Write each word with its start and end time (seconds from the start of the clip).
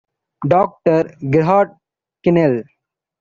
Doctor 0.47 1.13
Gerhard 1.29 1.77
Kienle. 2.25 2.63